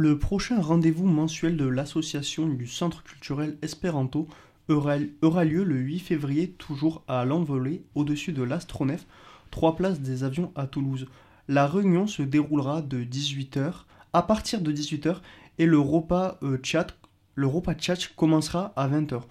[0.00, 4.28] Le prochain rendez-vous mensuel de l'association du Centre culturel Espéranto
[4.68, 4.96] aura,
[5.44, 9.06] lieu le 8 février, toujours à l'envolée, au-dessus de l'Astronef,
[9.50, 11.08] 3 places des avions à Toulouse.
[11.48, 13.72] La réunion se déroulera de 18h,
[14.12, 15.16] à partir de 18h,
[15.58, 16.94] et le repas euh, chat,
[17.34, 19.22] le repas chat commencera à 20h.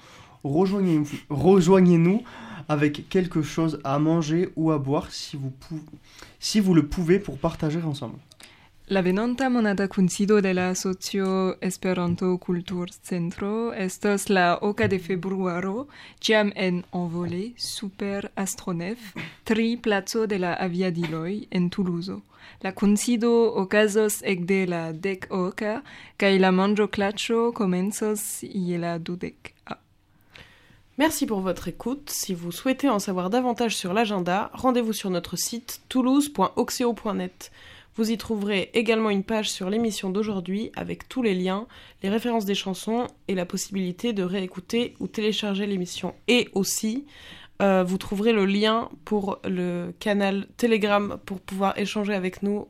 [0.43, 2.23] Rejoignez- Rejoignez-nous
[2.67, 8.17] avec quelque chose à manger ou à boire si vous le pouvez pour partager ensemble.
[8.89, 15.89] La venonta monata kunsido de la Asocio Esperanto Kultur Centro estos la oka de februaro,
[16.23, 19.11] ĉiam en envolé super Astronef,
[19.43, 22.21] tri placo de la aviadiloj en Toulouse.
[22.63, 25.81] La kunsido okazos ekde la dek oka
[26.15, 29.53] kaj la manĝoklaĉo komencos je la dudek.
[29.65, 29.81] Ah.
[30.97, 32.09] Merci pour votre écoute.
[32.09, 37.51] Si vous souhaitez en savoir davantage sur l'agenda, rendez-vous sur notre site toulouse.oxeo.net.
[37.97, 41.65] Vous y trouverez également une page sur l'émission d'aujourd'hui avec tous les liens,
[42.03, 46.13] les références des chansons et la possibilité de réécouter ou télécharger l'émission.
[46.27, 47.07] Et aussi,
[47.63, 52.67] euh, vous trouverez le lien pour le canal Telegram pour pouvoir échanger avec nous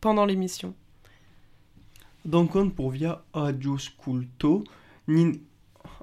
[0.00, 0.74] pendant l'émission.
[2.24, 4.64] Dankon por via aŭskulto.
[5.08, 5.32] Nin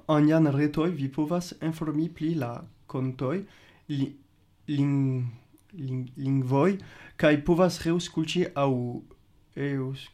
[0.08, 1.10] en jan retoj vi
[1.62, 3.44] informi pri la kontoj,
[3.88, 4.14] li,
[6.16, 6.78] lingvoj
[7.16, 8.72] kaj povas reaŭskulti aŭ
[9.56, 10.08] eŭs-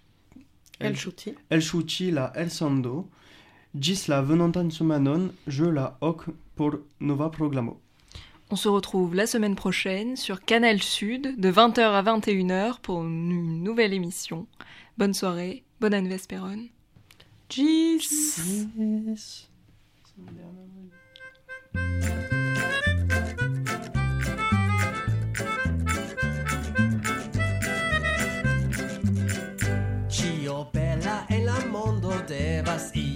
[0.80, 1.34] El Chouti.
[1.50, 3.04] elŝuti la elsendo.
[3.74, 7.76] Ĝis la venontan semanon, je la ok por nova programo.
[8.50, 13.62] On se retrouve la semaine prochaine sur Canal Sud de 20h à 21h pour une
[13.62, 14.46] nouvelle émission.
[14.98, 16.68] Bonne soirée, bonne année Vesperon.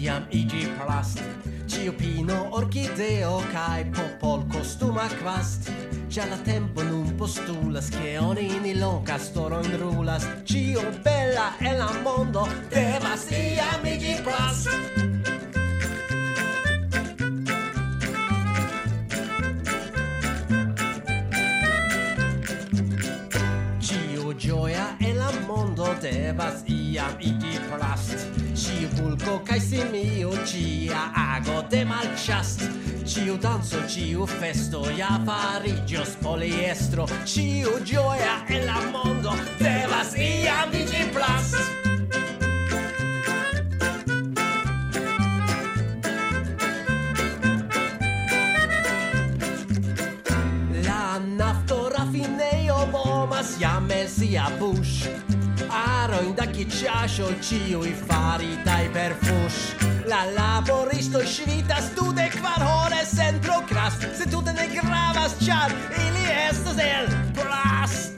[0.09, 1.21] iam igi plast.
[1.67, 5.71] Ciupino, orchideo, cae popol costuma quast
[6.09, 10.27] Già la tempo nun postulas che oni ni loncas toroin rulas.
[10.45, 14.69] Cio bella e la mondo devas iam igi plast.
[23.79, 28.48] Cio gioia e la mondo devas iam igi plast
[28.99, 32.61] vulco cae simio cia ago de malchast
[33.05, 37.07] ciu danzo ciu festo ja farigios poliestro.
[37.25, 41.55] Ciu gioia e la mondo devas iam digi plas.
[50.85, 55.09] La nafto raffineo bomas jam el sia bush
[56.09, 59.75] Aroin da chicciascio ciui faritai per fush
[60.07, 65.71] La laboristo svitas tu de kvar hore centro crast Se tu ne gravas char
[66.07, 68.18] ili estas el plast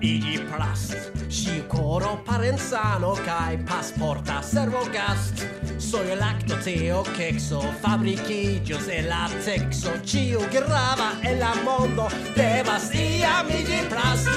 [0.00, 1.12] igi plast.
[1.28, 5.46] Si coro parenzano cae pasporta servo gast
[5.76, 13.86] Soio lacto teo kexo fabricigios e latexo Ciu grava e la mondo devas iam igi
[13.88, 14.28] plast.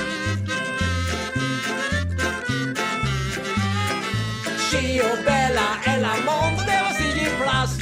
[4.70, 7.82] Ciu bella e la mondo devas igi plast.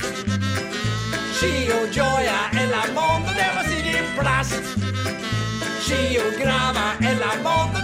[1.40, 4.81] Ciu gioia e la mondo devas igi plast.
[5.92, 7.82] si un grava el amor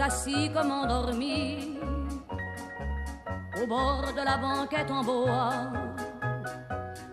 [0.00, 1.78] assis comme endormis,
[3.62, 5.72] au bord de la banquette en bois,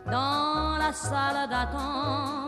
[0.06, 2.39] dans la salle d'attente.